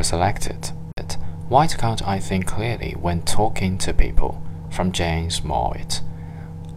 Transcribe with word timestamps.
were 0.00 0.04
selected. 0.04 0.72
Why 1.50 1.66
can't 1.66 2.08
I 2.08 2.20
think 2.20 2.46
clearly 2.46 2.92
when 2.92 3.20
talking 3.20 3.76
to 3.78 3.92
people? 3.92 4.42
From 4.70 4.92
James 4.92 5.40
Mowatt. 5.40 6.00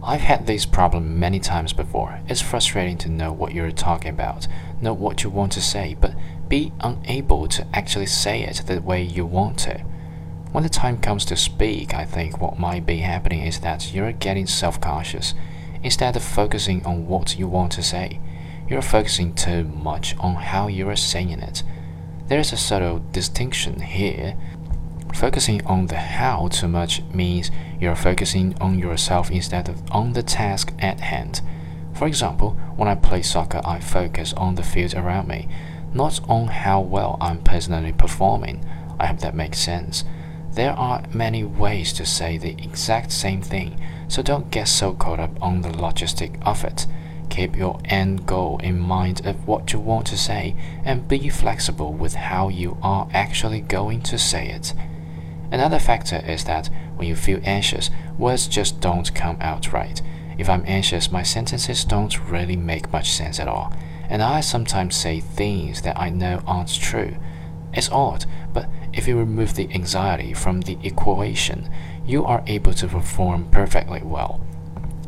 I've 0.02 0.20
had 0.20 0.46
this 0.46 0.66
problem 0.66 1.18
many 1.18 1.40
times 1.40 1.72
before. 1.72 2.20
It's 2.28 2.42
frustrating 2.42 2.98
to 2.98 3.08
know 3.08 3.32
what 3.32 3.54
you're 3.54 3.70
talking 3.70 4.10
about, 4.10 4.46
know 4.82 4.92
what 4.92 5.22
you 5.22 5.30
want 5.30 5.52
to 5.52 5.62
say, 5.62 5.96
but 5.98 6.14
be 6.48 6.70
unable 6.80 7.48
to 7.48 7.66
actually 7.72 8.06
say 8.06 8.42
it 8.42 8.60
the 8.66 8.82
way 8.82 9.02
you 9.02 9.24
want 9.24 9.58
to. 9.60 9.78
When 10.52 10.62
the 10.62 10.68
time 10.68 10.98
comes 10.98 11.24
to 11.26 11.36
speak, 11.36 11.94
I 11.94 12.04
think 12.04 12.42
what 12.42 12.58
might 12.58 12.84
be 12.84 12.98
happening 12.98 13.40
is 13.46 13.60
that 13.60 13.94
you're 13.94 14.12
getting 14.12 14.46
self 14.46 14.82
conscious. 14.82 15.32
Instead 15.82 16.14
of 16.14 16.22
focusing 16.22 16.84
on 16.84 17.06
what 17.06 17.38
you 17.38 17.48
want 17.48 17.72
to 17.72 17.82
say, 17.82 18.20
you're 18.68 18.82
focusing 18.82 19.34
too 19.34 19.64
much 19.64 20.14
on 20.18 20.34
how 20.34 20.66
you 20.66 20.90
are 20.90 20.96
saying 20.96 21.40
it. 21.40 21.62
There's 22.26 22.54
a 22.54 22.56
subtle 22.56 23.00
distinction 23.12 23.80
here. 23.80 24.34
Focusing 25.14 25.64
on 25.66 25.88
the 25.88 25.96
how 25.96 26.48
too 26.48 26.68
much 26.68 27.02
means 27.12 27.50
you're 27.78 27.94
focusing 27.94 28.56
on 28.62 28.78
yourself 28.78 29.30
instead 29.30 29.68
of 29.68 29.82
on 29.90 30.14
the 30.14 30.22
task 30.22 30.72
at 30.78 31.00
hand. 31.00 31.42
For 31.92 32.06
example, 32.06 32.52
when 32.76 32.88
I 32.88 32.94
play 32.94 33.20
soccer, 33.20 33.60
I 33.62 33.78
focus 33.78 34.32
on 34.38 34.54
the 34.54 34.62
field 34.62 34.94
around 34.94 35.28
me, 35.28 35.48
not 35.92 36.18
on 36.26 36.46
how 36.46 36.80
well 36.80 37.18
I'm 37.20 37.42
personally 37.42 37.92
performing. 37.92 38.64
I 38.98 39.06
hope 39.06 39.18
that 39.18 39.34
makes 39.34 39.58
sense. 39.58 40.04
There 40.52 40.72
are 40.72 41.04
many 41.12 41.44
ways 41.44 41.92
to 41.92 42.06
say 42.06 42.38
the 42.38 42.56
exact 42.62 43.12
same 43.12 43.42
thing, 43.42 43.78
so 44.08 44.22
don't 44.22 44.50
get 44.50 44.68
so 44.68 44.94
caught 44.94 45.20
up 45.20 45.42
on 45.42 45.60
the 45.60 45.68
logistic 45.68 46.40
of 46.46 46.64
it. 46.64 46.86
Keep 47.34 47.56
your 47.56 47.80
end 47.86 48.26
goal 48.26 48.60
in 48.62 48.78
mind 48.78 49.26
of 49.26 49.48
what 49.48 49.72
you 49.72 49.80
want 49.80 50.06
to 50.06 50.16
say 50.16 50.54
and 50.84 51.08
be 51.08 51.28
flexible 51.28 51.92
with 51.92 52.14
how 52.14 52.48
you 52.48 52.78
are 52.80 53.08
actually 53.12 53.60
going 53.60 54.02
to 54.02 54.16
say 54.16 54.50
it. 54.50 54.72
Another 55.50 55.80
factor 55.80 56.22
is 56.24 56.44
that 56.44 56.70
when 56.94 57.08
you 57.08 57.16
feel 57.16 57.40
anxious, 57.42 57.90
words 58.16 58.46
just 58.46 58.80
don't 58.80 59.12
come 59.16 59.36
out 59.40 59.72
right. 59.72 60.00
If 60.38 60.48
I'm 60.48 60.62
anxious, 60.64 61.10
my 61.10 61.24
sentences 61.24 61.84
don't 61.84 62.30
really 62.30 62.54
make 62.54 62.92
much 62.92 63.10
sense 63.10 63.40
at 63.40 63.48
all, 63.48 63.74
and 64.08 64.22
I 64.22 64.38
sometimes 64.38 64.94
say 64.94 65.18
things 65.18 65.82
that 65.82 65.98
I 65.98 66.10
know 66.10 66.40
aren't 66.46 66.72
true. 66.72 67.16
It's 67.72 67.90
odd, 67.90 68.26
but 68.52 68.68
if 68.92 69.08
you 69.08 69.18
remove 69.18 69.56
the 69.56 69.68
anxiety 69.74 70.34
from 70.34 70.60
the 70.60 70.78
equation, 70.84 71.68
you 72.06 72.24
are 72.24 72.44
able 72.46 72.74
to 72.74 72.86
perform 72.86 73.50
perfectly 73.50 74.02
well. 74.04 74.40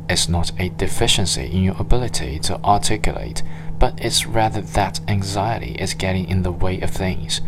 It's 0.09 0.29
not 0.29 0.53
a 0.61 0.69
deficiency 0.69 1.47
in 1.47 1.63
your 1.63 1.77
ability 1.79 2.39
to 2.41 2.63
articulate, 2.63 3.43
but 3.79 3.95
it's 3.99 4.27
rather 4.27 4.61
that 4.61 5.01
anxiety 5.09 5.73
is 5.73 5.95
getting 5.95 6.29
in 6.29 6.43
the 6.43 6.53
way 6.53 6.81
of 6.81 6.91
things. 6.91 7.41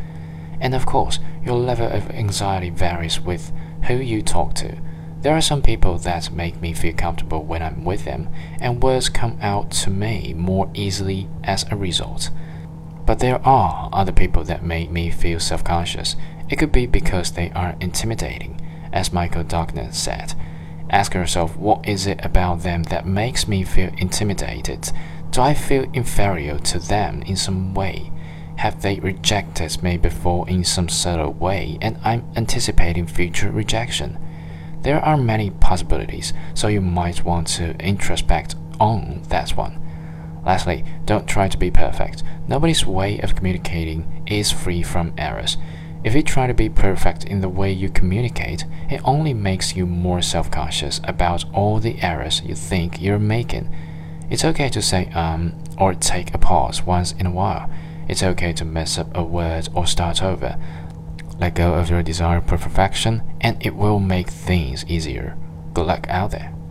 And 0.61 0.75
of 0.75 0.85
course, 0.85 1.21
your 1.45 1.57
level 1.57 1.87
of 1.87 2.11
anxiety 2.11 2.71
varies 2.71 3.21
with 3.21 3.53
who 3.87 3.95
you 3.95 4.23
talk 4.23 4.55
to. 4.55 4.77
There 5.21 5.37
are 5.37 5.41
some 5.41 5.63
people 5.63 5.99
that 5.99 6.33
make 6.33 6.61
me 6.61 6.73
feel 6.73 6.95
comfortable 6.95 7.45
when 7.45 7.63
I'm 7.63 7.85
with 7.85 8.05
them, 8.05 8.29
and 8.61 8.83
words 8.83 9.09
come 9.09 9.39
out 9.41 9.71
to 9.83 9.91
me 9.91 10.35
more 10.37 10.71
easily 10.75 11.29
as 11.45 11.65
a 11.71 11.77
result. 11.77 12.31
But 13.07 13.21
there 13.21 13.45
are 13.47 13.89
other 13.93 14.13
people 14.13 14.45
that 14.45 14.65
make 14.65 14.91
me 14.91 15.11
feel 15.11 15.41
self 15.41 15.65
conscious. 15.65 16.15
It 16.49 16.57
could 16.57 16.73
be 16.73 16.87
because 16.87 17.33
they 17.33 17.51
are 17.53 17.77
intimidating, 17.81 18.61
as 18.93 19.13
Michael 19.13 19.45
Douglas 19.45 19.99
said. 19.99 20.35
Ask 20.91 21.15
yourself 21.15 21.57
what 21.57 21.87
is 21.87 22.07
it 22.07 22.25
about 22.25 22.63
them 22.63 22.85
that 22.85 23.07
makes 23.07 23.47
me 23.47 23.63
feel 23.65 23.91
intimidated? 23.99 24.91
Do 25.31 25.43
I 25.43 25.53
feel 25.53 25.91
inferior 25.93 26.59
to 26.59 26.79
them 26.79 27.23
in 27.23 27.37
some 27.37 27.75
way? 27.75 28.11
Have 28.57 28.81
they 28.83 28.99
rejected 28.99 29.83
me 29.83 29.99
before 29.99 30.49
in 30.49 30.65
some 30.65 30.89
subtle 30.89 31.33
way 31.33 31.79
and 31.83 31.99
I'm 32.03 32.25
anticipating 32.37 33.07
future 33.07 33.51
rejection? 33.51 34.19
There 34.83 35.05
are 35.05 35.17
many 35.17 35.51
possibilities, 35.51 36.33
so 36.55 36.69
you 36.69 36.81
might 36.81 37.25
want 37.25 37.49
to 37.49 37.75
introspect 37.75 38.55
on 38.81 39.23
that 39.29 39.51
one. 39.51 39.85
Lastly, 40.45 40.85
don't 41.05 41.29
try 41.29 41.49
to 41.49 41.59
be 41.59 41.71
perfect. 41.71 42.23
Nobody's 42.47 42.87
way 42.87 43.19
of 43.19 43.37
communicating 43.37 44.25
is 44.27 44.51
free 44.51 44.83
from 44.83 45.13
errors. 45.19 45.59
If 46.05 46.15
you 46.15 46.23
try 46.23 46.47
to 46.47 46.55
be 46.55 46.69
perfect 46.69 47.25
in 47.25 47.41
the 47.41 47.49
way 47.49 47.73
you 47.73 47.89
communicate, 47.89 48.65
it 48.89 49.01
only 49.05 49.35
makes 49.35 49.75
you 49.75 49.85
more 49.85 50.23
self 50.23 50.51
conscious 50.51 51.01
about 51.05 51.45
all 51.53 51.79
the 51.81 52.01
errors 52.01 52.43
you 52.45 52.55
think 52.55 53.01
you're 53.01 53.19
making. 53.19 53.75
It's 54.31 54.45
okay 54.45 54.69
to 54.69 54.83
say 54.83 55.11
um 55.13 55.55
or 55.77 55.95
take 55.95 56.35
a 56.35 56.39
pause 56.39 56.83
once 56.83 57.13
in 57.13 57.27
a 57.27 57.31
while. 57.31 57.71
It's 58.09 58.23
okay 58.23 58.53
to 58.55 58.65
mess 58.65 58.99
up 58.99 59.15
a 59.17 59.23
word 59.23 59.69
or 59.75 59.87
start 59.87 60.23
over. 60.23 60.57
Let 61.39 61.55
go 61.55 61.75
of 61.75 61.91
your 61.91 62.03
desire 62.03 62.41
for 62.41 62.59
perfection, 62.59 63.23
and 63.41 63.65
it 63.65 63.77
will 63.77 64.01
make 64.01 64.29
things 64.29 64.85
easier. 64.87 65.37
Good 65.73 65.87
luck 65.87 66.07
out 66.09 66.33
there. 66.33 66.58